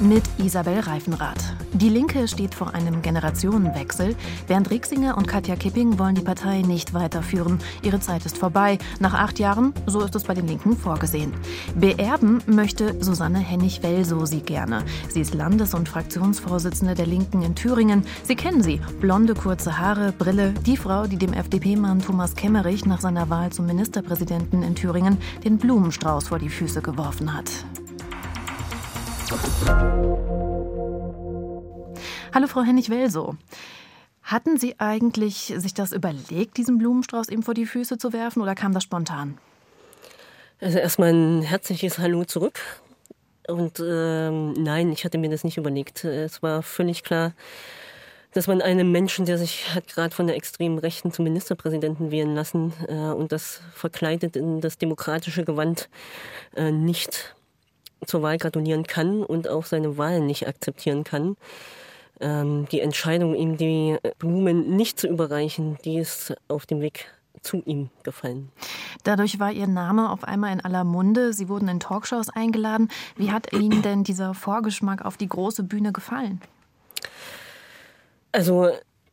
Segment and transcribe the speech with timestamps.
[0.00, 1.42] Mit Isabel Reifenrath.
[1.72, 4.14] Die Linke steht vor einem Generationenwechsel.
[4.46, 7.58] Bernd Rixinger und Katja Kipping wollen die Partei nicht weiterführen.
[7.82, 8.78] Ihre Zeit ist vorbei.
[9.00, 11.32] Nach acht Jahren, so ist es bei den Linken vorgesehen.
[11.74, 14.84] Beerben möchte Susanne Hennig-Welsow sie gerne.
[15.08, 18.04] Sie ist Landes- und Fraktionsvorsitzende der Linken in Thüringen.
[18.22, 18.80] Sie kennen sie.
[19.00, 20.54] Blonde, kurze Haare, Brille.
[20.64, 25.58] Die Frau, die dem FDP-Mann Thomas Kemmerich nach seiner Wahl zum Ministerpräsidenten in Thüringen den
[25.58, 27.50] Blumenstrauß vor die Füße geworfen hat.
[32.34, 33.36] Hallo Frau Hennig-Welsow.
[34.22, 38.54] Hatten Sie eigentlich sich das überlegt, diesen Blumenstrauß ihm vor die Füße zu werfen oder
[38.54, 39.38] kam das spontan?
[40.60, 42.60] Also erstmal ein herzliches Hallo zurück.
[43.46, 46.04] Und ähm, nein, ich hatte mir das nicht überlegt.
[46.04, 47.32] Es war völlig klar,
[48.32, 52.34] dass man einem Menschen, der sich hat gerade von der extremen Rechten zum Ministerpräsidenten wählen
[52.34, 55.88] lassen äh, und das verkleidet in das demokratische Gewand,
[56.54, 57.34] äh, nicht
[58.06, 61.36] zur Wahl gratulieren kann und auch seine Wahl nicht akzeptieren kann.
[62.20, 67.06] Ähm, die Entscheidung, ihm die Blumen nicht zu überreichen, die ist auf dem Weg
[67.42, 68.50] zu ihm gefallen.
[69.04, 71.32] Dadurch war Ihr Name auf einmal in aller Munde.
[71.32, 72.88] Sie wurden in Talkshows eingeladen.
[73.16, 76.40] Wie hat Ihnen denn dieser Vorgeschmack auf die große Bühne gefallen?
[78.32, 78.70] Also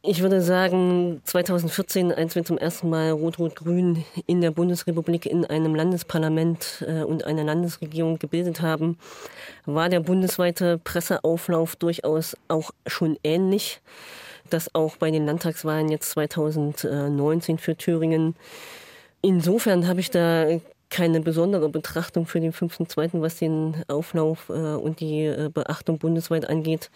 [0.08, 5.75] ich würde sagen, 2014, als wir zum ersten Mal Rot-Rot-Grün in der Bundesrepublik in einem
[5.75, 8.97] Landesparlament äh, und einer Landesregierung gebildet haben,
[9.66, 13.81] war der bundesweite Presseauflauf durchaus auch schon ähnlich.
[14.50, 18.36] Das auch bei den Landtagswahlen jetzt 2019 für Thüringen.
[19.22, 20.47] Insofern habe ich da
[20.90, 26.47] keine besondere Betrachtung für den 5.2., was den Auflauf äh, und die äh, Beachtung bundesweit
[26.47, 26.92] angeht,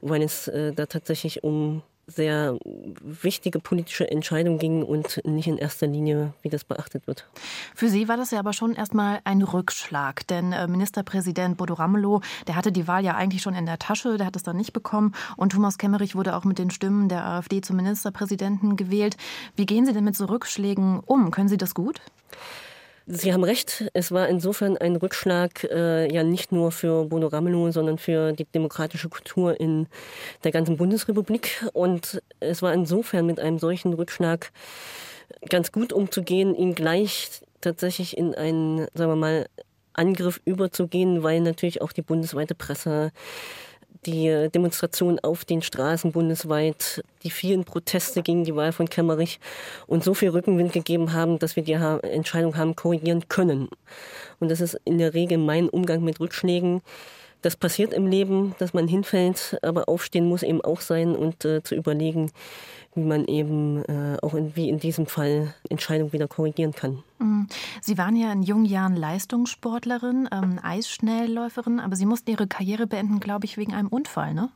[0.00, 6.32] weil es da tatsächlich um sehr wichtige politische Entscheidung ging und nicht in erster Linie,
[6.42, 7.28] wie das beachtet wird.
[7.74, 12.22] Für Sie war das ja aber schon erstmal ein Rückschlag, denn äh, Ministerpräsident Bodo Ramelow,
[12.46, 14.72] der hatte die Wahl ja eigentlich schon in der Tasche, der hat es dann nicht
[14.72, 19.16] bekommen und Thomas Kemmerich wurde auch mit den Stimmen der AfD zum Ministerpräsidenten gewählt.
[19.54, 21.30] Wie gehen Sie denn mit so Rückschlägen um?
[21.30, 22.00] Können Sie das gut?
[23.10, 27.70] Sie haben recht, es war insofern ein Rückschlag äh, ja nicht nur für Bono Ramelow,
[27.70, 29.86] sondern für die demokratische Kultur in
[30.44, 31.64] der ganzen Bundesrepublik.
[31.72, 34.52] Und es war insofern mit einem solchen Rückschlag
[35.48, 37.30] ganz gut umzugehen, ihn gleich
[37.62, 39.46] tatsächlich in einen, sagen wir mal,
[39.94, 43.10] Angriff überzugehen, weil natürlich auch die bundesweite Presse
[44.08, 49.38] die Demonstrationen auf den Straßen bundesweit, die vielen Proteste gegen die Wahl von Kemmerich
[49.86, 53.68] und so viel Rückenwind gegeben haben, dass wir die Entscheidung haben korrigieren können.
[54.40, 56.80] Und das ist in der Regel mein Umgang mit Rückschlägen.
[57.42, 61.62] Das passiert im Leben, dass man hinfällt, aber aufstehen muss eben auch sein und äh,
[61.62, 62.32] zu überlegen,
[62.94, 67.02] wie man eben äh, auch in, wie in diesem Fall Entscheidungen wieder korrigieren kann.
[67.18, 67.46] Mhm.
[67.80, 73.20] Sie waren ja in jungen Jahren Leistungssportlerin, ähm, Eisschnellläuferin, aber Sie mussten Ihre Karriere beenden,
[73.20, 74.50] glaube ich, wegen einem Unfall, ne?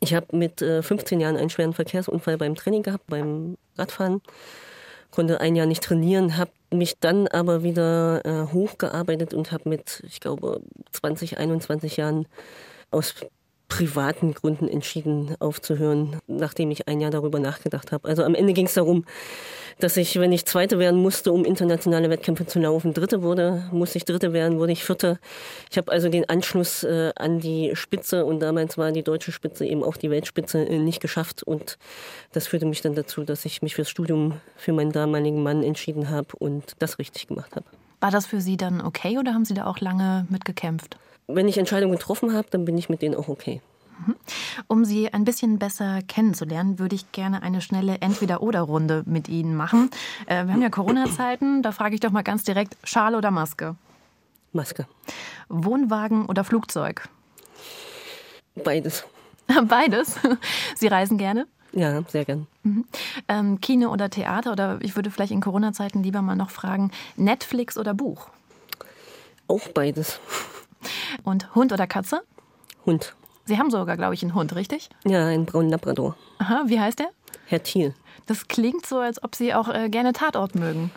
[0.00, 4.20] Ich habe mit äh, 15 Jahren einen schweren Verkehrsunfall beim Training gehabt, beim Radfahren.
[5.12, 10.02] Konnte ein Jahr nicht trainieren, habe mich dann aber wieder äh, hochgearbeitet und habe mit,
[10.06, 12.26] ich glaube, 20, 21 Jahren
[12.90, 13.14] aus
[13.68, 18.08] privaten Gründen entschieden aufzuhören, nachdem ich ein Jahr darüber nachgedacht habe.
[18.08, 19.04] Also am Ende ging es darum,
[19.82, 23.98] dass ich, wenn ich Zweite werden musste, um internationale Wettkämpfe zu laufen, Dritte wurde, musste
[23.98, 25.18] ich Dritte werden, wurde ich Vierte.
[25.70, 29.66] Ich habe also den Anschluss äh, an die Spitze und damals war die deutsche Spitze
[29.66, 31.78] eben auch die Weltspitze äh, nicht geschafft und
[32.32, 36.10] das führte mich dann dazu, dass ich mich fürs Studium für meinen damaligen Mann entschieden
[36.10, 37.66] habe und das richtig gemacht habe.
[38.00, 40.96] War das für Sie dann okay oder haben Sie da auch lange mitgekämpft?
[41.28, 43.60] wenn ich Entscheidungen getroffen habe, dann bin ich mit denen auch okay.
[44.06, 44.16] Mhm.
[44.68, 49.90] Um Sie ein bisschen besser kennenzulernen, würde ich gerne eine schnelle Entweder-Oder-Runde mit Ihnen machen.
[50.26, 53.76] Äh, wir haben ja Corona-Zeiten, da frage ich doch mal ganz direkt: Schal oder Maske?
[54.52, 54.86] Maske.
[55.48, 57.08] Wohnwagen oder Flugzeug?
[58.62, 59.04] Beides.
[59.68, 60.16] Beides?
[60.76, 61.46] Sie reisen gerne?
[61.72, 62.46] Ja, sehr gern.
[62.64, 62.84] Mhm.
[63.28, 64.52] Ähm, Kino oder Theater?
[64.52, 68.28] Oder ich würde vielleicht in Corona-Zeiten lieber mal noch fragen: Netflix oder Buch?
[69.48, 70.20] Auch beides.
[71.24, 72.22] Und Hund oder Katze?
[72.84, 73.14] Hund.
[73.52, 74.88] Sie haben sogar, glaube ich, einen Hund, richtig?
[75.04, 76.16] Ja, einen braunen Labrador.
[76.38, 77.10] Aha, wie heißt der?
[77.44, 77.92] Herr Thiel.
[78.26, 80.90] Das klingt so, als ob Sie auch äh, gerne Tatort mögen.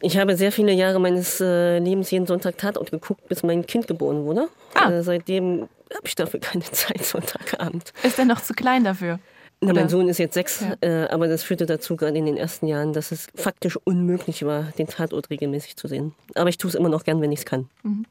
[0.00, 3.88] Ich habe sehr viele Jahre meines äh, Lebens jeden Sonntag Tatort geguckt, bis mein Kind
[3.88, 4.48] geboren wurde.
[4.74, 4.88] Ah.
[4.88, 7.92] Äh, seitdem habe ich dafür keine Zeit, Sonntagabend.
[8.04, 9.18] Ist er noch zu klein dafür?
[9.62, 10.76] Na, mein Sohn ist jetzt sechs, ja.
[10.80, 14.72] äh, aber das führte dazu, gerade in den ersten Jahren, dass es faktisch unmöglich war,
[14.78, 16.14] den Tatort regelmäßig zu sehen.
[16.34, 17.68] Aber ich tue es immer noch gern, wenn ich es kann.
[17.82, 18.06] Mhm.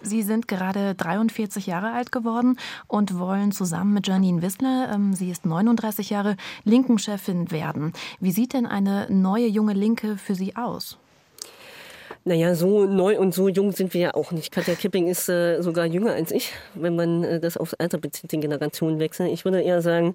[0.00, 2.56] Sie sind gerade 43 Jahre alt geworden
[2.86, 7.92] und wollen zusammen mit Janine Wissler, ähm, sie ist 39 Jahre, Linken-Chefin werden.
[8.20, 10.98] Wie sieht denn eine neue junge Linke für Sie aus?
[12.24, 14.52] Naja, so neu und so jung sind wir ja auch nicht.
[14.52, 18.30] Katja Kipping ist äh, sogar jünger als ich, wenn man äh, das aufs Alter bezieht,
[18.30, 19.26] den Generationenwechsel.
[19.26, 20.14] Ich würde eher sagen,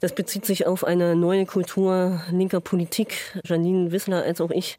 [0.00, 3.40] das bezieht sich auf eine neue Kultur linker Politik.
[3.44, 4.78] Janine Wissler als auch ich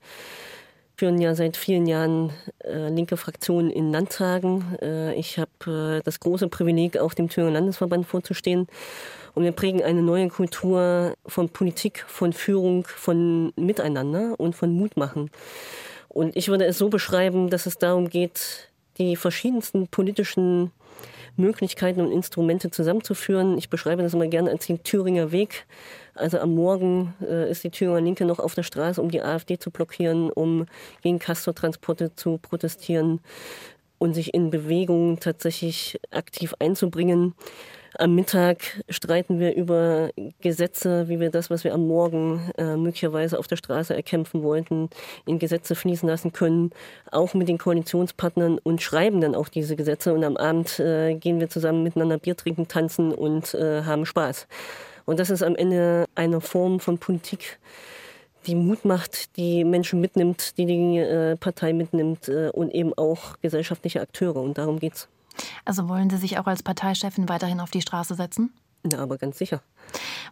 [0.98, 2.32] führen ja seit vielen Jahren
[2.64, 4.78] äh, linke Fraktionen in Landtagen.
[4.82, 8.68] Äh, ich habe äh, das große Privileg, auf dem Thüringer Landesverband vorzustehen.
[9.36, 15.30] Und wir prägen eine neue Kultur von Politik, von Führung, von Miteinander und von Mutmachen.
[16.10, 20.72] Und ich würde es so beschreiben, dass es darum geht, die verschiedensten politischen
[21.36, 23.58] Möglichkeiten und Instrumente zusammenzuführen.
[23.58, 25.66] Ich beschreibe das immer gerne als den Thüringer Weg.
[26.16, 29.60] Also am Morgen äh, ist die Thüringer Linke noch auf der Straße, um die AfD
[29.60, 30.66] zu blockieren, um
[31.04, 33.22] gegen Castortransporte zu protestieren
[34.00, 37.36] und sich in Bewegungen tatsächlich aktiv einzubringen.
[38.00, 43.40] Am Mittag streiten wir über Gesetze, wie wir das, was wir am Morgen äh, möglicherweise
[43.40, 44.92] auf der Straße erkämpfen wollten,
[45.26, 46.70] in Gesetze fließen lassen können,
[47.12, 50.14] auch mit den Koalitionspartnern und schreiben dann auch diese Gesetze.
[50.14, 54.48] Und am Abend äh, gehen wir zusammen miteinander Bier trinken, tanzen und äh, haben Spaß.
[55.06, 57.58] Und das ist am Ende eine Form von Politik,
[58.46, 63.40] die Mut macht, die Menschen mitnimmt, die die äh, Partei mitnimmt äh, und eben auch
[63.42, 64.36] gesellschaftliche Akteure.
[64.36, 65.10] Und darum geht's.
[65.66, 68.54] Also wollen Sie sich auch als Parteichefin weiterhin auf die Straße setzen?
[68.84, 69.62] Na, aber ganz sicher.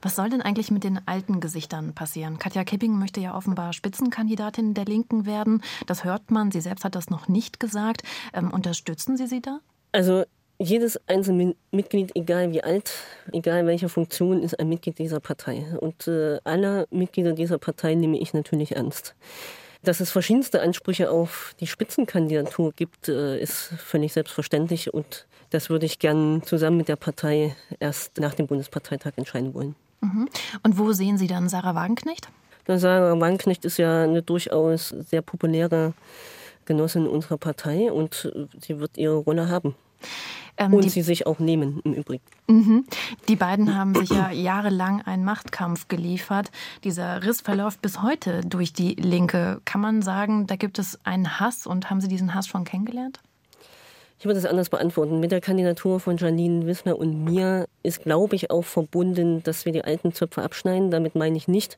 [0.02, 2.38] Was soll denn eigentlich mit den alten Gesichtern passieren?
[2.40, 5.62] Katja Kipping möchte ja offenbar Spitzenkandidatin der Linken werden.
[5.88, 6.52] Das hört man.
[6.52, 8.04] Sie selbst hat das noch nicht gesagt.
[8.34, 9.60] Ähm, unterstützen Sie sie da?
[9.92, 10.26] Also
[10.58, 12.94] jedes einzelne Mitglied, egal wie alt,
[13.32, 15.66] egal welche Funktion, ist ein Mitglied dieser Partei.
[15.80, 19.16] Und äh, alle Mitglieder dieser Partei nehme ich natürlich ernst.
[19.86, 25.86] Dass es verschiedenste Ansprüche auf die Spitzenkandidatur gibt, äh, ist völlig selbstverständlich und das würde
[25.86, 29.76] ich gern zusammen mit der Partei erst nach dem Bundesparteitag entscheiden wollen.
[30.02, 30.28] Mhm.
[30.64, 32.30] Und wo sehen Sie dann Sarah Wagenknecht?
[32.68, 35.94] Sarah Wagenknecht ist ja eine durchaus sehr populäre
[36.66, 39.76] Genossin unserer Partei und sie wird ihre Rolle haben.
[40.58, 42.24] Ähm, und sie sich auch nehmen im Übrigen.
[42.48, 42.86] Mhm.
[43.28, 46.50] Die beiden haben sich ja jahrelang einen Machtkampf geliefert.
[46.84, 49.60] Dieser Riss verläuft bis heute durch die Linke.
[49.66, 53.20] Kann man sagen, da gibt es einen Hass und haben Sie diesen Hass schon kennengelernt?
[54.18, 55.20] Ich würde es anders beantworten.
[55.20, 59.74] Mit der Kandidatur von Janine Wissler und mir ist, glaube ich, auch verbunden, dass wir
[59.74, 60.90] die alten Zöpfe abschneiden.
[60.90, 61.78] Damit meine ich nicht,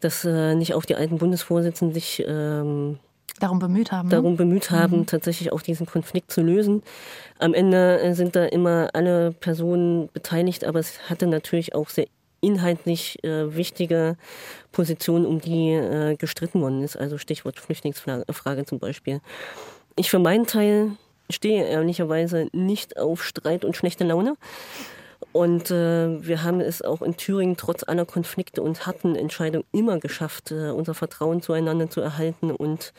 [0.00, 2.98] dass äh, nicht auch die alten Bundesvorsitzenden sich ähm,
[3.40, 4.08] darum bemüht haben.
[4.08, 4.14] Ne?
[4.14, 5.06] Darum bemüht haben, mhm.
[5.06, 6.82] tatsächlich auch diesen Konflikt zu lösen.
[7.38, 12.06] Am Ende äh, sind da immer alle Personen beteiligt, aber es hatte natürlich auch sehr
[12.40, 14.16] inhaltlich äh, wichtige
[14.72, 16.96] Positionen, um die äh, gestritten worden ist.
[16.96, 19.20] Also Stichwort Flüchtlingsfrage zum Beispiel.
[19.96, 20.92] Ich für meinen Teil
[21.30, 24.36] stehe ehrlicherweise nicht auf Streit und schlechte Laune.
[25.32, 29.98] Und äh, wir haben es auch in Thüringen trotz aller Konflikte und harten Entscheidungen immer
[29.98, 32.94] geschafft, äh, unser Vertrauen zueinander zu erhalten und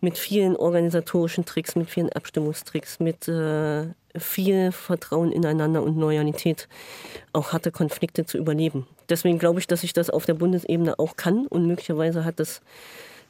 [0.00, 6.68] mit vielen organisatorischen Tricks, mit vielen Abstimmungstricks, mit äh, viel Vertrauen ineinander und Loyalität
[7.32, 8.86] auch harte Konflikte zu überleben.
[9.08, 12.60] Deswegen glaube ich, dass ich das auf der Bundesebene auch kann und möglicherweise hat das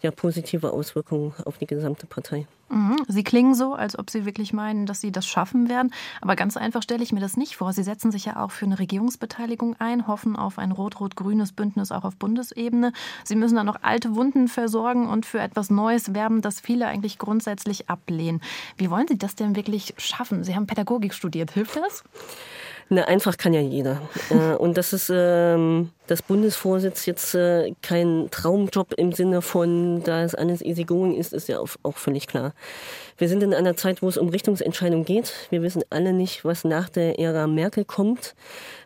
[0.03, 2.47] ja positive Auswirkungen auf die gesamte Partei.
[2.69, 2.97] Mhm.
[3.09, 5.93] Sie klingen so, als ob Sie wirklich meinen, dass Sie das schaffen werden.
[6.21, 7.73] Aber ganz einfach stelle ich mir das nicht vor.
[7.73, 12.05] Sie setzen sich ja auch für eine Regierungsbeteiligung ein, hoffen auf ein rot-rot-grünes Bündnis auch
[12.05, 12.93] auf Bundesebene.
[13.25, 17.19] Sie müssen dann noch alte Wunden versorgen und für etwas Neues werben, das viele eigentlich
[17.19, 18.41] grundsätzlich ablehnen.
[18.77, 20.45] Wie wollen Sie das denn wirklich schaffen?
[20.45, 21.53] Sie haben Pädagogik studiert.
[21.53, 22.05] Hilft das?
[22.91, 24.01] Na, einfach kann ja jeder.
[24.31, 30.23] Äh, und das ist ähm, das Bundesvorsitz jetzt äh, kein Traumjob im Sinne von, da
[30.23, 32.53] es alles easy going ist, ist ja auch, auch völlig klar.
[33.17, 35.33] Wir sind in einer Zeit, wo es um Richtungsentscheidung geht.
[35.51, 38.35] Wir wissen alle nicht, was nach der Ära Merkel kommt.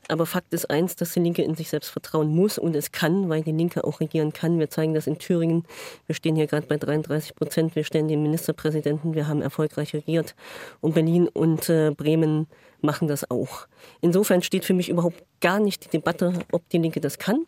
[0.09, 3.29] Aber Fakt ist eins, dass die Linke in sich selbst vertrauen muss und es kann,
[3.29, 4.59] weil die Linke auch regieren kann.
[4.59, 5.65] Wir zeigen das in Thüringen.
[6.07, 7.75] Wir stehen hier gerade bei 33 Prozent.
[7.75, 9.15] Wir stellen den Ministerpräsidenten.
[9.15, 10.35] Wir haben erfolgreich regiert.
[10.81, 12.49] Und Berlin und äh, Bremen
[12.81, 13.67] machen das auch.
[14.01, 17.47] Insofern steht für mich überhaupt gar nicht die Debatte, ob die Linke das kann,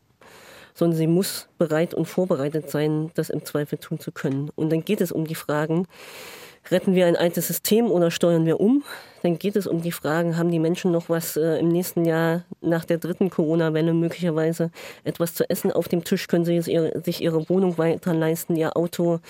[0.75, 4.51] sondern sie muss bereit und vorbereitet sein, das im Zweifel tun zu können.
[4.57, 5.87] Und dann geht es um die Fragen,
[6.71, 8.85] retten wir ein altes System oder steuern wir um?
[9.23, 12.45] Dann geht es um die Fragen, haben die Menschen noch was äh, im nächsten Jahr
[12.61, 14.71] nach der dritten Corona-Welle möglicherweise
[15.05, 16.27] etwas zu essen auf dem Tisch?
[16.27, 19.21] Können sie ihre, sich ihre Wohnung weiter leisten, ihr Auto,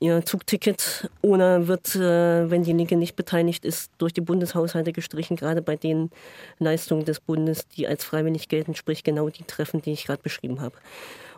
[0.00, 1.08] ihr Zugticket?
[1.22, 5.76] Oder wird, äh, wenn die Linke nicht beteiligt ist, durch die Bundeshaushalte gestrichen, gerade bei
[5.76, 6.10] den
[6.58, 10.60] Leistungen des Bundes, die als freiwillig gelten, sprich genau die treffen, die ich gerade beschrieben
[10.60, 10.76] habe?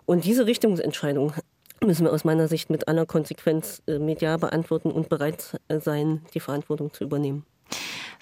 [0.06, 1.34] Und diese Richtungsentscheidung
[1.80, 6.40] müssen wir aus meiner Sicht mit aller Konsequenz äh, medial beantworten und bereit sein, die
[6.40, 7.44] Verantwortung zu übernehmen.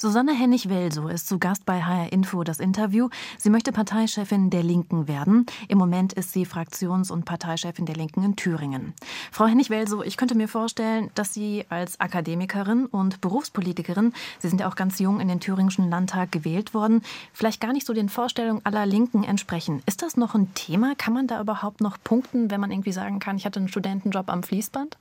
[0.01, 3.11] Susanne Hennig-Welso ist zu Gast bei HR Info das Interview.
[3.37, 5.45] Sie möchte Parteichefin der Linken werden.
[5.69, 8.95] Im Moment ist sie Fraktions- und Parteichefin der Linken in Thüringen.
[9.31, 14.71] Frau Hennig-Welso, ich könnte mir vorstellen, dass Sie als Akademikerin und Berufspolitikerin, Sie sind ja
[14.71, 17.03] auch ganz jung in den thüringischen Landtag gewählt worden,
[17.35, 19.83] vielleicht gar nicht so den Vorstellungen aller Linken entsprechen.
[19.85, 20.95] Ist das noch ein Thema?
[20.97, 24.31] Kann man da überhaupt noch punkten, wenn man irgendwie sagen kann, ich hatte einen Studentenjob
[24.31, 24.97] am Fließband?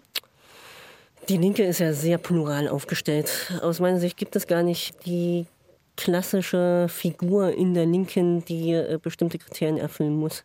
[1.29, 3.53] Die Linke ist ja sehr plural aufgestellt.
[3.62, 5.45] Aus meiner Sicht gibt es gar nicht die
[5.95, 10.43] klassische Figur in der Linken, die äh, bestimmte Kriterien erfüllen muss.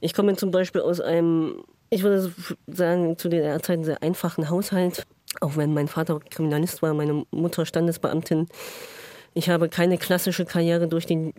[0.00, 2.32] Ich komme zum Beispiel aus einem, ich würde
[2.66, 5.06] sagen, zu der Zeit sehr einfachen Haushalt,
[5.40, 8.48] auch wenn mein Vater Kriminalist war, meine Mutter Standesbeamtin.
[9.34, 11.32] Ich habe keine klassische Karriere durch den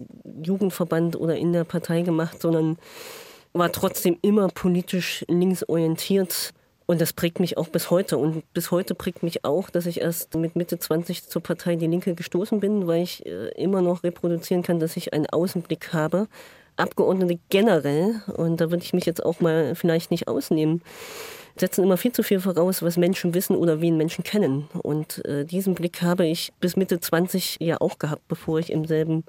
[0.44, 2.78] Jugendverband oder in der Partei gemacht, sondern
[3.52, 6.54] war trotzdem immer politisch linksorientiert
[6.92, 8.18] und das prägt mich auch bis heute.
[8.18, 11.88] Und bis heute prägt mich auch, dass ich erst mit Mitte 20 zur Partei Die
[11.88, 16.28] Linke gestoßen bin, weil ich äh, immer noch reproduzieren kann, dass ich einen Außenblick habe.
[16.76, 20.82] Abgeordnete generell, und da würde ich mich jetzt auch mal vielleicht nicht ausnehmen,
[21.56, 24.68] setzen immer viel zu viel voraus, was Menschen wissen oder wen Menschen kennen.
[24.84, 28.84] Und äh, diesen Blick habe ich bis Mitte 20 ja auch gehabt, bevor ich im
[28.84, 29.24] selben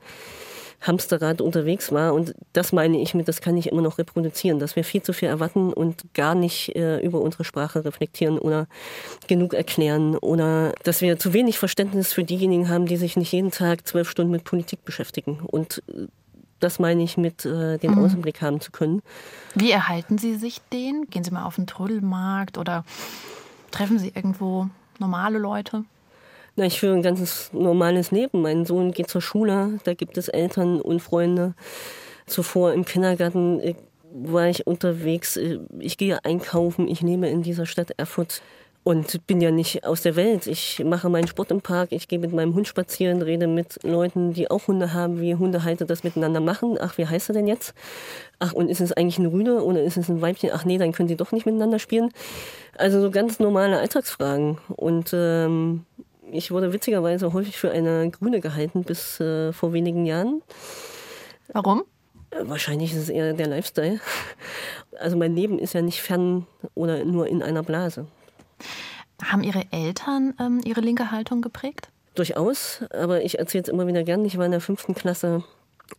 [0.83, 2.13] Hamsterrad unterwegs war.
[2.15, 5.13] Und das meine ich mit, das kann ich immer noch reproduzieren, dass wir viel zu
[5.13, 8.67] viel erwarten und gar nicht äh, über unsere Sprache reflektieren oder
[9.29, 13.51] genug erklären oder dass wir zu wenig Verständnis für diejenigen haben, die sich nicht jeden
[13.51, 15.41] Tag zwölf Stunden mit Politik beschäftigen.
[15.41, 16.07] Und äh,
[16.59, 17.99] das meine ich mit äh, den mhm.
[17.99, 19.03] Außenblick haben zu können.
[19.55, 21.07] Wie erhalten Sie sich den?
[21.11, 22.85] Gehen Sie mal auf den Trödelmarkt oder
[23.71, 25.85] treffen Sie irgendwo normale Leute?
[26.55, 28.43] Na, ich führe ein ganz normales Leben.
[28.43, 31.55] Mein Sohn geht zur Schule, da gibt es Eltern und Freunde.
[32.27, 33.75] Zuvor im Kindergarten äh,
[34.13, 35.39] war ich unterwegs.
[35.39, 38.43] Äh, ich gehe einkaufen, ich lebe in dieser Stadt Erfurt
[38.85, 40.47] und bin ja nicht aus der Welt.
[40.47, 44.35] Ich mache meinen Sport im Park, ich gehe mit meinem Hund spazieren, rede mit Leuten,
[44.35, 46.77] die auch Hunde haben, wie Hundehalter das miteinander machen.
[46.81, 47.75] Ach, wie heißt er denn jetzt?
[48.41, 50.51] Ach, und ist es eigentlich ein Rüde oder ist es ein Weibchen?
[50.53, 52.11] Ach nee, dann können die doch nicht miteinander spielen.
[52.77, 54.59] Also so ganz normale Alltagsfragen.
[54.77, 55.87] Und ähm,
[56.33, 60.43] ich wurde witzigerweise häufig für eine Grüne gehalten bis äh, vor wenigen Jahren.
[61.49, 61.85] Warum?
[62.31, 64.01] Äh, wahrscheinlich ist es eher der Lifestyle.
[64.99, 68.07] Also mein Leben ist ja nicht fern oder nur in einer Blase.
[69.23, 71.89] Haben Ihre Eltern ähm, Ihre linke Haltung geprägt?
[72.15, 74.25] Durchaus, aber ich erzähle es immer wieder gern.
[74.25, 75.45] Ich war in der fünften Klasse,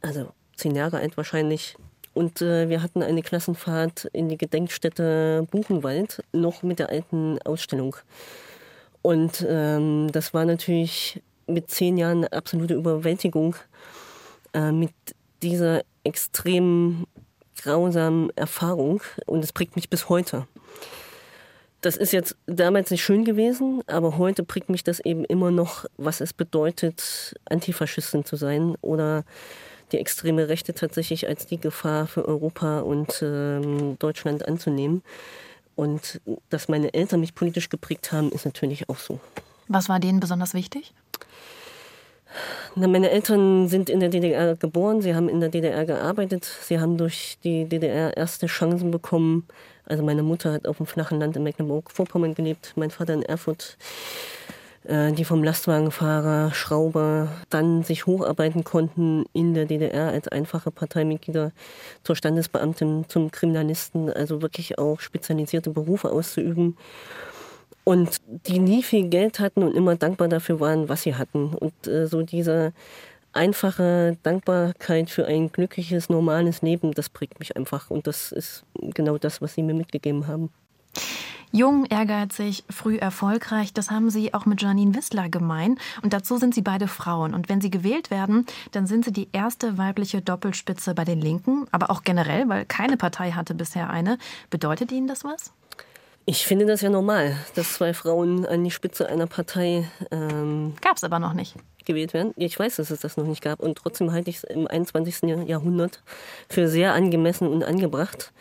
[0.02, 1.76] also zehn Jahre alt wahrscheinlich.
[2.14, 7.96] Und äh, wir hatten eine Klassenfahrt in die Gedenkstätte Buchenwald, noch mit der alten Ausstellung.
[9.04, 13.56] Und ähm, das war natürlich mit zehn Jahren eine absolute Überwältigung,
[14.54, 14.94] äh, mit
[15.44, 17.06] dieser extrem
[17.62, 19.02] grausamen Erfahrung.
[19.26, 20.48] Und es prägt mich bis heute.
[21.82, 25.84] Das ist jetzt damals nicht schön gewesen, aber heute prägt mich das eben immer noch,
[25.98, 29.26] was es bedeutet, Antifaschistin zu sein oder
[29.92, 35.04] die extreme Rechte tatsächlich als die Gefahr für Europa und ähm, Deutschland anzunehmen.
[35.76, 39.20] Und dass meine Eltern mich politisch geprägt haben, ist natürlich auch so.
[39.68, 40.94] Was war denen besonders wichtig?
[42.76, 46.80] Na, meine Eltern sind in der DDR geboren, sie haben in der DDR gearbeitet, sie
[46.80, 49.48] haben durch die DDR erste Chancen bekommen.
[49.86, 53.78] Also meine Mutter hat auf dem flachen Land in Mecklenburg-Vorpommern gelebt, mein Vater in Erfurt.
[54.86, 61.52] Äh, die vom Lastwagenfahrer, Schrauber dann sich hocharbeiten konnten in der DDR als einfache Parteimitglieder
[62.04, 66.78] zur Standesbeamtin, zum Kriminalisten, also wirklich auch spezialisierte Berufe auszuüben.
[67.86, 71.54] Und die nie viel Geld hatten und immer dankbar dafür waren, was sie hatten.
[71.54, 72.74] Und äh, so diese
[73.34, 77.90] einfache Dankbarkeit für ein glückliches, normales Leben, das prägt mich einfach.
[77.90, 78.64] Und das ist
[78.94, 80.50] genau das, was sie mir mitgegeben haben.
[81.56, 85.78] Jung, ehrgeizig, früh erfolgreich, das haben Sie auch mit Janine Wissler gemein.
[86.02, 87.36] Und dazu sind Sie beide Frauen.
[87.36, 91.68] Und wenn Sie gewählt werden, dann sind Sie die erste weibliche Doppelspitze bei den Linken,
[91.72, 94.18] aber auch generell, weil keine Partei hatte bisher eine.
[94.50, 95.54] Bedeutet Ihnen das was?
[96.26, 99.88] Ich finde das ja normal, dass zwei Frauen an die Spitze einer Partei.
[100.10, 101.54] Ähm, gab es aber noch nicht.
[101.86, 102.34] Gewählt werden.
[102.36, 103.60] Ich weiß, dass es das noch nicht gab.
[103.60, 105.48] Und trotzdem halte ich es im 21.
[105.48, 106.02] Jahrhundert
[106.50, 108.34] für sehr angemessen und angebracht.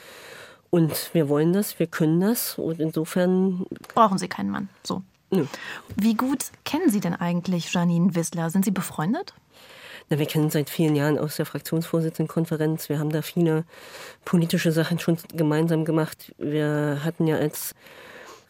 [0.74, 2.58] Und wir wollen das, wir können das.
[2.58, 3.66] Und insofern.
[3.94, 4.70] Brauchen Sie keinen Mann.
[4.82, 5.02] So.
[5.30, 5.44] Nö.
[5.96, 8.48] Wie gut kennen Sie denn eigentlich Janine Wissler?
[8.48, 9.34] Sind Sie befreundet?
[10.08, 12.88] Na, wir kennen seit vielen Jahren aus der Fraktionsvorsitzendenkonferenz.
[12.88, 13.64] Wir haben da viele
[14.24, 16.34] politische Sachen schon gemeinsam gemacht.
[16.38, 17.74] Wir hatten ja als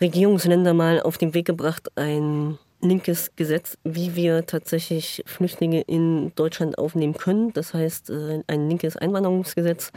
[0.01, 6.79] Regierungsländer mal auf den Weg gebracht ein linkes Gesetz, wie wir tatsächlich Flüchtlinge in Deutschland
[6.79, 7.53] aufnehmen können.
[7.53, 9.91] Das heißt, äh, ein linkes Einwanderungsgesetz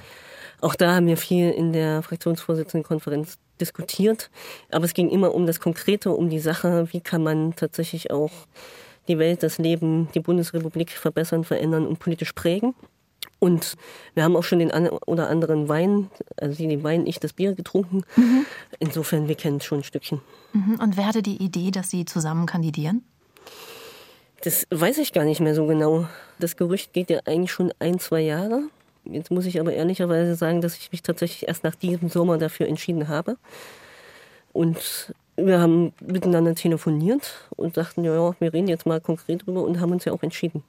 [0.66, 4.32] auch da haben wir viel in der Fraktionsvorsitzendenkonferenz diskutiert.
[4.72, 6.88] Aber es ging immer um das Konkrete, um die Sache.
[6.92, 8.32] Wie kann man tatsächlich auch
[9.08, 12.74] die Welt, das Leben, die Bundesrepublik verbessern, verändern und politisch prägen.
[13.38, 13.76] Und
[14.16, 17.54] wir haben auch schon den oder anderen Wein, also sie den Wein, ich das Bier
[17.54, 18.02] getrunken.
[18.16, 18.48] Mhm.
[18.80, 20.22] Insofern, wir kennen schon ein Stückchen.
[20.54, 20.80] Mhm.
[20.82, 23.04] Und wer hatte die Idee, dass Sie zusammen kandidieren?
[24.44, 26.08] Das weiß ich gar nicht mehr so genau.
[26.40, 28.64] Das Gerücht geht ja eigentlich schon ein, zwei Jahre.
[29.06, 32.68] Jetzt muss ich aber ehrlicherweise sagen, dass ich mich tatsächlich erst nach diesem Sommer dafür
[32.68, 33.38] entschieden habe.
[34.54, 39.80] Und wir haben miteinander telefoniert und dachten, ja, wir reden jetzt mal konkret drüber und
[39.80, 40.64] haben uns ja auch entschieden.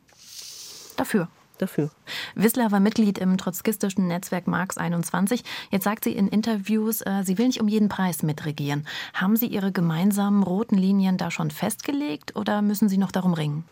[0.97, 1.29] Dafür
[1.59, 1.91] dafür.
[2.35, 5.43] Wissler war Mitglied im trotzkistischen Netzwerk Marx 21.
[5.71, 8.87] Jetzt sagt sie in Interviews, äh, sie will nicht um jeden Preis mitregieren.
[9.15, 13.65] Haben Sie Ihre gemeinsamen roten Linien da schon festgelegt oder müssen Sie noch darum ringen?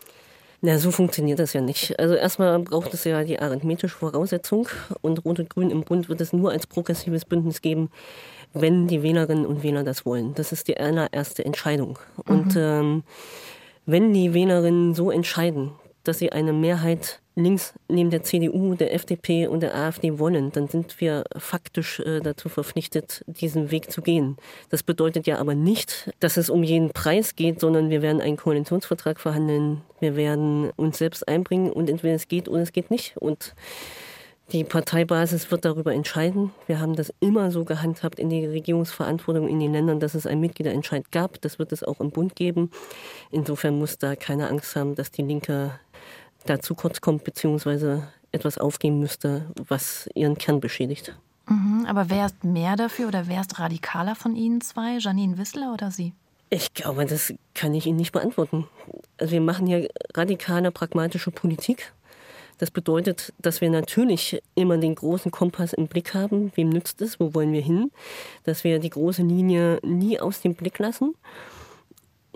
[0.65, 1.99] Na, so funktioniert das ja nicht.
[1.99, 4.67] Also erstmal braucht es ja die arithmetische Voraussetzung
[5.01, 7.91] und Rot und Grün im Bund wird es nur als progressives Bündnis geben,
[8.51, 10.33] wenn die Wählerinnen und Wähler das wollen.
[10.33, 11.99] Das ist die allererste Entscheidung.
[12.25, 12.35] Mhm.
[12.35, 13.03] Und ähm,
[13.85, 15.69] wenn die Wählerinnen so entscheiden,
[16.07, 20.67] dass sie eine Mehrheit links neben der CDU, der FDP und der AfD wollen, dann
[20.67, 24.37] sind wir faktisch äh, dazu verpflichtet, diesen Weg zu gehen.
[24.69, 28.37] Das bedeutet ja aber nicht, dass es um jeden Preis geht, sondern wir werden einen
[28.37, 33.17] Koalitionsvertrag verhandeln, wir werden uns selbst einbringen und entweder es geht oder es geht nicht.
[33.17, 33.53] Und
[34.51, 36.51] die Parteibasis wird darüber entscheiden.
[36.67, 40.39] Wir haben das immer so gehandhabt in die Regierungsverantwortung in den Ländern, dass es einen
[40.39, 41.41] Mitgliederentscheid gab.
[41.41, 42.69] Das wird es auch im Bund geben.
[43.31, 45.79] Insofern muss da keine Angst haben, dass die Linke
[46.45, 51.15] da zu kurz kommt, beziehungsweise etwas aufgeben müsste, was ihren Kern beschädigt.
[51.47, 55.73] Mhm, aber wer ist mehr dafür oder wer ist radikaler von Ihnen zwei, Janine Wissler
[55.73, 56.13] oder Sie?
[56.49, 58.67] Ich glaube, das kann ich Ihnen nicht beantworten.
[59.17, 61.93] Also wir machen hier radikale, pragmatische Politik.
[62.57, 66.51] Das bedeutet, dass wir natürlich immer den großen Kompass im Blick haben.
[66.55, 67.19] Wem nützt es?
[67.19, 67.91] Wo wollen wir hin?
[68.43, 71.15] Dass wir die große Linie nie aus dem Blick lassen.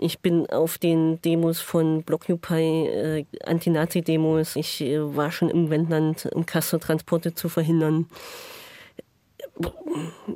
[0.02, 4.56] Ich bin auf den Demos von Blockupy, äh, Anti-Nazi-Demos.
[4.56, 8.06] Ich äh, war schon im Wendland, um Castor-Transporte zu verhindern.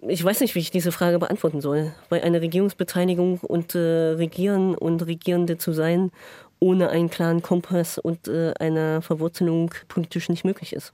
[0.07, 4.75] Ich weiß nicht, wie ich diese Frage beantworten soll, weil eine Regierungsbeteiligung und äh, Regieren
[4.75, 6.13] und Regierende zu sein,
[6.61, 10.93] ohne einen klaren Kompass und äh, einer Verwurzelung politisch nicht möglich ist.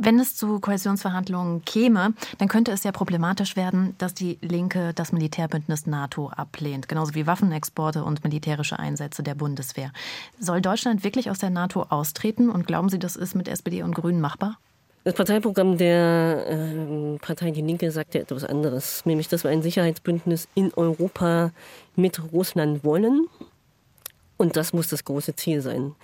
[0.00, 5.10] Wenn es zu Koalitionsverhandlungen käme, dann könnte es ja problematisch werden, dass die Linke das
[5.10, 9.90] Militärbündnis NATO ablehnt, genauso wie Waffenexporte und militärische Einsätze der Bundeswehr.
[10.38, 13.92] Soll Deutschland wirklich aus der NATO austreten und glauben Sie, das ist mit SPD und
[13.92, 14.58] Grünen machbar?
[15.02, 19.62] Das Parteiprogramm der äh, Partei Die Linke sagt ja etwas anderes, nämlich dass wir ein
[19.62, 21.50] Sicherheitsbündnis in Europa
[21.96, 23.26] mit Russland wollen.
[24.36, 25.96] Und das muss das große Ziel sein.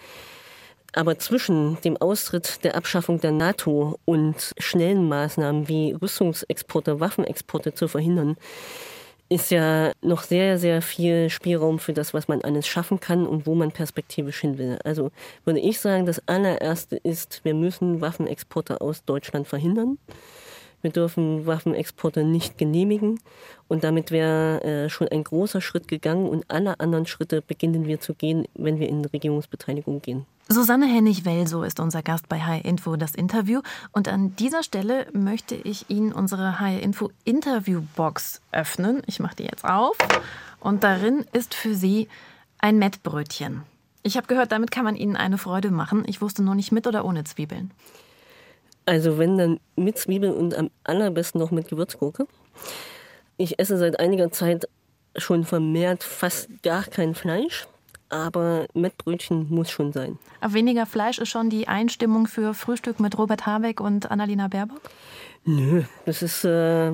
[0.94, 7.88] Aber zwischen dem Austritt der Abschaffung der NATO und schnellen Maßnahmen wie Rüstungsexporte, Waffenexporte zu
[7.88, 8.36] verhindern,
[9.28, 13.46] ist ja noch sehr, sehr viel Spielraum für das, was man alles schaffen kann und
[13.46, 14.78] wo man perspektivisch hin will.
[14.84, 15.10] Also
[15.44, 19.98] würde ich sagen, das allererste ist, wir müssen Waffenexporte aus Deutschland verhindern.
[20.82, 23.18] Wir dürfen Waffenexporte nicht genehmigen.
[23.66, 28.00] Und damit wäre äh, schon ein großer Schritt gegangen und alle anderen Schritte beginnen wir
[28.00, 30.26] zu gehen, wenn wir in Regierungsbeteiligung gehen.
[30.48, 33.62] Susanne Hennig-Welso ist unser Gast bei High Info, das Interview.
[33.92, 39.02] Und an dieser Stelle möchte ich Ihnen unsere High Info Interviewbox öffnen.
[39.06, 39.96] Ich mache die jetzt auf.
[40.60, 42.08] Und darin ist für Sie
[42.58, 43.62] ein Mettbrötchen.
[44.02, 46.04] Ich habe gehört, damit kann man Ihnen eine Freude machen.
[46.06, 47.70] Ich wusste nur nicht mit oder ohne Zwiebeln.
[48.84, 52.26] Also wenn dann mit Zwiebeln und am allerbesten noch mit Gewürzgurke.
[53.38, 54.68] Ich esse seit einiger Zeit
[55.16, 57.66] schon vermehrt fast gar kein Fleisch
[58.14, 60.18] aber Mettbrötchen muss schon sein.
[60.40, 64.80] Aber weniger Fleisch ist schon die Einstimmung für Frühstück mit Robert Habeck und Annalena Baerbock?
[65.44, 66.92] Nö, das ist, äh,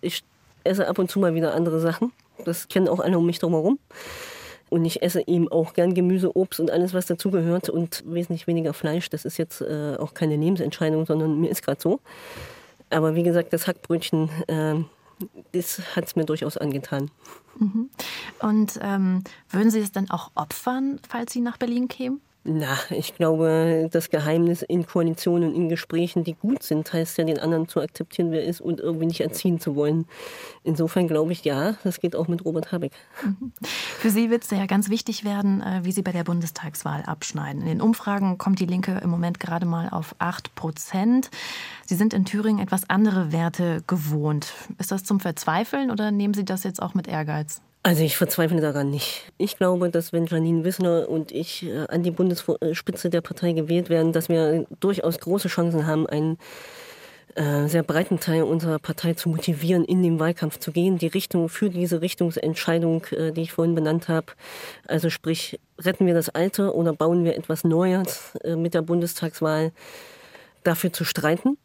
[0.00, 0.22] ich
[0.64, 2.12] esse ab und zu mal wieder andere Sachen.
[2.44, 3.78] Das kennen auch alle um mich drumherum.
[4.70, 8.72] Und ich esse eben auch gern Gemüse, Obst und alles, was dazugehört und wesentlich weniger
[8.72, 9.10] Fleisch.
[9.10, 11.98] Das ist jetzt äh, auch keine Lebensentscheidung, sondern mir ist gerade so.
[12.88, 14.76] Aber wie gesagt, das Hackbrötchen, äh,
[15.52, 17.10] das hat es mir durchaus angetan.
[17.58, 17.90] Mhm.
[18.40, 22.20] Und ähm, würden Sie es dann auch opfern, falls Sie nach Berlin kämen?
[22.42, 27.38] Na, ich glaube, das Geheimnis in Koalitionen, in Gesprächen, die gut sind, heißt ja, den
[27.38, 30.06] anderen zu akzeptieren, wer ist und irgendwie nicht erziehen zu wollen.
[30.64, 32.92] Insofern glaube ich, ja, das geht auch mit Robert Habeck.
[33.62, 37.60] Für Sie wird es ja ganz wichtig werden, äh, wie Sie bei der Bundestagswahl abschneiden.
[37.60, 41.30] In den Umfragen kommt die Linke im Moment gerade mal auf 8 Prozent.
[41.84, 44.54] Sie sind in Thüringen etwas andere Werte gewohnt.
[44.78, 47.60] Ist das zum Verzweifeln oder nehmen Sie das jetzt auch mit Ehrgeiz?
[47.82, 49.32] Also ich verzweifle daran nicht.
[49.38, 53.88] Ich glaube, dass wenn Janine Wissner und ich äh, an die Bundesspitze der Partei gewählt
[53.88, 56.36] werden, dass wir durchaus große Chancen haben, ein
[57.36, 61.48] äh, sehr breiten Teil unserer Partei zu motivieren, in den Wahlkampf zu gehen, die Richtung
[61.48, 64.26] für diese Richtungsentscheidung, äh, die ich vorhin benannt habe.
[64.86, 69.72] Also sprich, retten wir das Alte oder bauen wir etwas Neues mit der Bundestagswahl,
[70.64, 71.56] dafür zu streiten.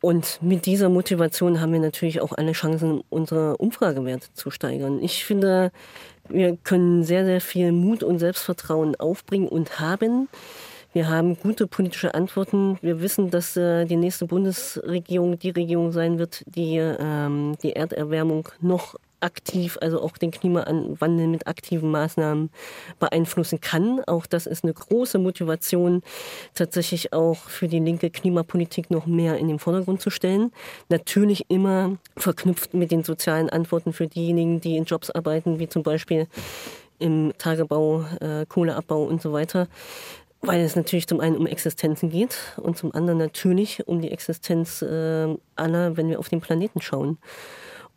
[0.00, 5.02] Und mit dieser Motivation haben wir natürlich auch alle Chancen, unsere Umfragewerte zu steigern.
[5.02, 5.72] Ich finde,
[6.28, 10.28] wir können sehr, sehr viel Mut und Selbstvertrauen aufbringen und haben.
[10.92, 12.78] Wir haben gute politische Antworten.
[12.82, 18.48] Wir wissen, dass äh, die nächste Bundesregierung die Regierung sein wird, die ähm, die Erderwärmung
[18.60, 22.50] noch aktiv, also auch den Klimawandel mit aktiven Maßnahmen
[22.98, 24.02] beeinflussen kann.
[24.06, 26.02] Auch das ist eine große Motivation,
[26.54, 30.52] tatsächlich auch für die linke Klimapolitik noch mehr in den Vordergrund zu stellen.
[30.88, 35.82] Natürlich immer verknüpft mit den sozialen Antworten für diejenigen, die in Jobs arbeiten, wie zum
[35.82, 36.26] Beispiel
[36.98, 39.66] im Tagebau, äh, Kohleabbau und so weiter.
[40.42, 44.80] Weil es natürlich zum einen um Existenzen geht und zum anderen natürlich um die Existenz
[44.80, 47.18] äh, aller, wenn wir auf den Planeten schauen.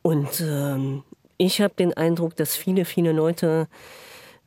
[0.04, 1.04] Und ähm,
[1.38, 3.68] ich habe den Eindruck, dass viele, viele Leute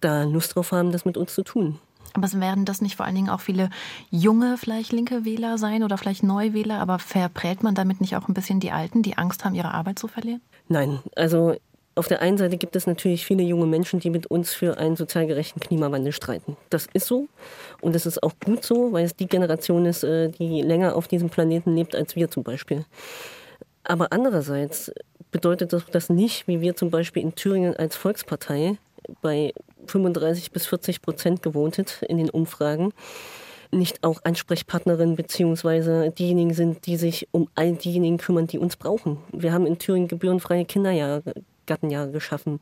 [0.01, 1.81] da Lust drauf haben, das mit uns zu tun.
[2.13, 3.69] Aber werden das nicht vor allen Dingen auch viele
[4.11, 6.81] junge, vielleicht linke Wähler sein oder vielleicht Neuwähler?
[6.81, 9.99] Aber verprellt man damit nicht auch ein bisschen die Alten, die Angst haben, ihre Arbeit
[9.99, 10.41] zu verlieren?
[10.69, 11.57] Nein, also
[11.95, 14.97] auf der einen Seite gibt es natürlich viele junge Menschen, die mit uns für einen
[14.97, 16.57] sozial gerechten Klimawandel streiten.
[16.71, 17.29] Das ist so
[17.81, 21.09] und das ist auch gut so, weil es die Generation ist, äh, die länger auf
[21.09, 22.85] diesem Planeten lebt als wir zum Beispiel.
[23.89, 24.93] Aber andererseits
[25.31, 28.79] bedeutet doch das nicht, wie wir zum Beispiel in Thüringen als Volkspartei
[29.23, 29.53] bei
[29.87, 32.93] 35 bis 40 Prozent gewohntet in den Umfragen,
[33.71, 39.19] nicht auch Ansprechpartnerin beziehungsweise diejenigen sind, die sich um all diejenigen kümmern, die uns brauchen.
[39.33, 41.23] Wir haben in Thüringen gebührenfreie Kinderjahre,
[41.67, 42.61] Gartenjahre geschaffen.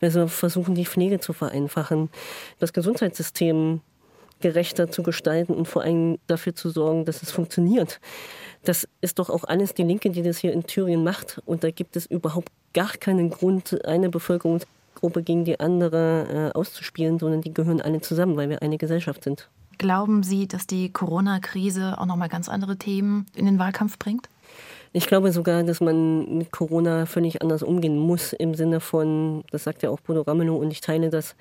[0.00, 2.10] Wir versuchen, die Pflege zu vereinfachen,
[2.58, 3.80] das Gesundheitssystem
[4.40, 8.00] gerechter zu gestalten und vor allem dafür zu sorgen, dass es funktioniert.
[8.64, 11.40] Das ist doch auch alles die Linke, die das hier in Thüringen macht.
[11.46, 17.18] Und da gibt es überhaupt gar keinen Grund, eine Bevölkerungsgruppe gegen die andere äh, auszuspielen,
[17.18, 19.48] sondern die gehören alle zusammen, weil wir eine Gesellschaft sind.
[19.78, 24.28] Glauben Sie, dass die Corona-Krise auch noch mal ganz andere Themen in den Wahlkampf bringt?
[24.92, 29.64] Ich glaube sogar, dass man mit Corona völlig anders umgehen muss, im Sinne von, das
[29.64, 31.36] sagt ja auch Bodo Ramelow und ich teile das,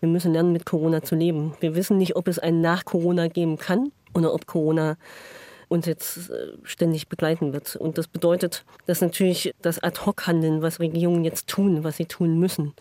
[0.00, 1.54] wir müssen lernen, mit Corona zu leben.
[1.60, 4.96] Wir wissen nicht, ob es ein Nach-Corona geben kann oder ob Corona
[5.68, 7.76] uns jetzt äh, ständig begleiten wird.
[7.76, 12.72] Und das bedeutet, dass natürlich das Ad-Hoc-Handeln, was Regierungen jetzt tun, was sie tun müssen,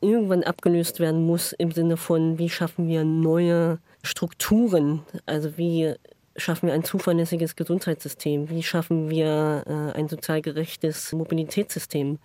[0.00, 5.94] irgendwann abgelöst werden muss im Sinne von, wie schaffen wir neue Strukturen, also wie
[6.38, 12.18] schaffen wir ein zuverlässiges Gesundheitssystem, wie schaffen wir äh, ein sozial gerechtes Mobilitätssystem,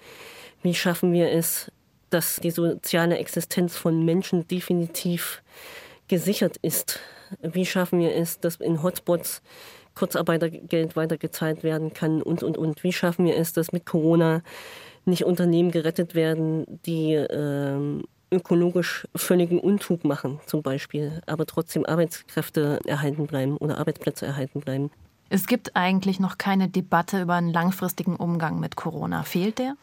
[0.62, 1.71] wie schaffen wir es,
[2.10, 5.41] dass die soziale Existenz von Menschen definitiv
[6.08, 6.99] gesichert ist,
[7.41, 9.41] wie schaffen wir es, dass in Hotspots
[9.95, 12.84] Kurzarbeitergeld weitergezahlt werden kann und, und, und.
[12.84, 14.41] Wie schaffen wir es, dass mit Corona
[15.06, 22.80] nicht Unternehmen gerettet werden, die ähm, ökologisch völligen Unfug machen, zum Beispiel, aber trotzdem Arbeitskräfte
[22.86, 24.91] erhalten bleiben oder Arbeitsplätze erhalten bleiben.
[25.30, 29.24] Es gibt eigentlich noch keine Debatte über einen langfristigen Umgang mit Corona.
[29.24, 29.76] Fehlt der?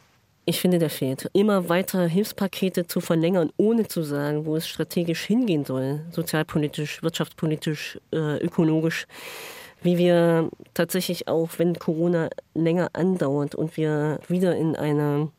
[0.45, 1.31] Ich finde, der fehlt.
[1.33, 7.99] Immer weiter Hilfspakete zu verlängern, ohne zu sagen, wo es strategisch hingehen soll, sozialpolitisch, wirtschaftspolitisch,
[8.13, 9.07] äh, ökologisch
[9.83, 15.31] wie wir tatsächlich auch, wenn Corona länger andauert und wir wieder in eine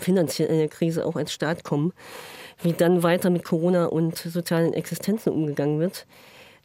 [0.00, 1.92] finanzielle Krise auch als Staat kommen,
[2.62, 6.06] wie dann weiter mit Corona und sozialen Existenzen umgegangen wird.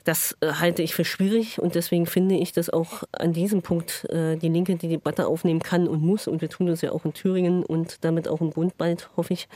[0.06, 4.06] Das äh, halte ich für schwierig und deswegen finde ich, dass auch an diesem Punkt
[4.10, 7.06] äh, die Linke die Debatte aufnehmen kann und muss und wir tun das ja auch
[7.06, 9.48] in Thüringen und damit auch im Bund bald, hoffe ich,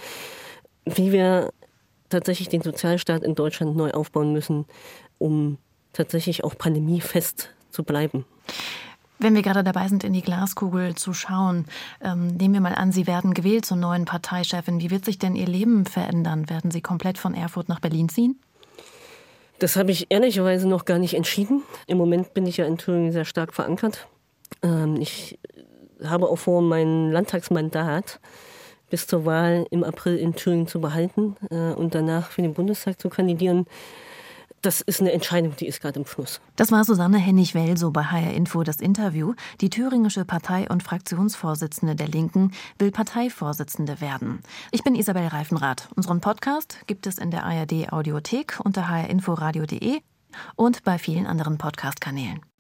[0.86, 1.52] wie wir
[2.10, 4.66] tatsächlich den Sozialstaat in Deutschland neu aufbauen müssen,
[5.18, 5.58] um
[5.94, 8.26] tatsächlich auch pandemiefest zu bleiben.
[9.24, 11.66] Wenn wir gerade dabei sind, in die Glaskugel zu schauen,
[12.04, 14.82] ähm, nehmen wir mal an, Sie werden gewählt zur neuen Parteichefin.
[14.82, 16.50] Wie wird sich denn Ihr Leben verändern?
[16.50, 18.38] Werden Sie komplett von Erfurt nach Berlin ziehen?
[19.60, 21.64] Das habe ich ehrlicherweise noch gar nicht entschieden.
[21.88, 24.10] Im Moment bin ich ja in Thüringen sehr stark verankert.
[24.62, 25.40] Ähm, ich
[26.04, 28.20] habe auch vor, mein Landtagsmandat
[28.90, 33.00] bis zur Wahl im April in Thüringen zu behalten äh, und danach für den Bundestag
[33.00, 33.68] zu kandidieren
[34.64, 36.42] das ist eine Entscheidung, die ist gerade im Fluss.
[36.56, 39.34] Das war Susanne Hennig-Welso bei HR Info das Interview.
[39.62, 44.40] Die thüringische Partei- und Fraktionsvorsitzende der Linken will Parteivorsitzende werden.
[44.72, 45.90] Ich bin Isabel Reifenrath.
[45.96, 50.00] Unseren Podcast gibt es in der ARD Audiothek unter hrinforadio.de
[50.56, 52.42] und bei vielen anderen Podcast-Kanälen.